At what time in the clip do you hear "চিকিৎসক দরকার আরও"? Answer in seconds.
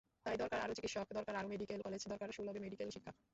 0.77-1.47